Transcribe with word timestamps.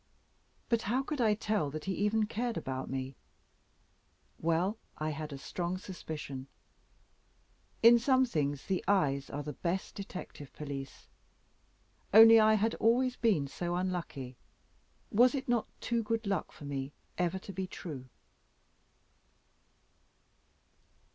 But 0.67 0.81
how 0.81 1.03
could 1.03 1.21
I 1.21 1.35
tell 1.35 1.69
that 1.69 1.85
he 1.85 1.93
even 1.93 2.25
cared 2.25 2.57
about 2.57 2.89
me? 2.89 3.15
Well, 4.39 4.79
I 4.97 5.11
had 5.11 5.31
a 5.31 5.37
strong 5.37 5.77
suspicion. 5.77 6.47
In 7.83 7.99
some 7.99 8.25
things 8.25 8.63
the 8.65 8.83
eyes 8.87 9.29
are 9.29 9.43
the 9.43 9.53
best 9.53 9.93
detective 9.93 10.51
police. 10.53 11.07
Only 12.15 12.39
I 12.39 12.55
had 12.55 12.73
always 12.79 13.15
been 13.15 13.45
so 13.45 13.75
unlucky. 13.75 14.37
Was 15.11 15.35
it 15.35 15.47
not 15.47 15.67
too 15.79 16.01
good 16.01 16.25
luck 16.25 16.51
for 16.51 16.65
me 16.65 16.93
ever 17.19 17.37
to 17.37 17.53
be 17.53 17.67
true? 17.67 18.09